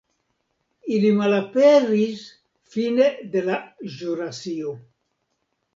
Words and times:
Ili 0.95 1.11
malaperis 1.19 2.25
fine 2.77 3.13
de 3.37 3.47
la 3.51 3.63
ĵurasio. 3.99 4.79